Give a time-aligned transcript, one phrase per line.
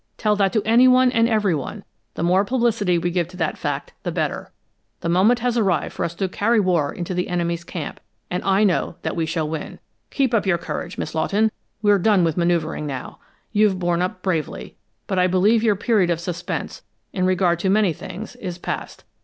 [0.17, 1.83] Tell that to anyone and everyone;
[2.15, 4.51] the more publicity we give to that fact the better.
[5.01, 8.63] The moment has arrived for us to carry war into the enemy's camp, and I
[8.63, 9.77] know that we shall win!
[10.09, 11.51] Keep up your courage, Miss Lawton!
[11.83, 13.19] We're done with maneuvering now.
[13.51, 14.75] You've borne up bravely,
[15.05, 16.81] but I believe your period of suspense,
[17.13, 19.03] in regard to many things, is past.